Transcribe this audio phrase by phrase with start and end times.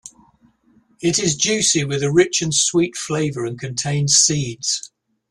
[0.99, 4.89] It is juicy with a rich and sweet flavour and contains seeds.